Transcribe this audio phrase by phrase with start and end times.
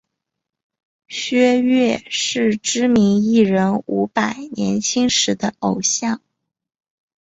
[1.09, 6.21] 薛岳是知名艺人伍佰年轻时的偶像。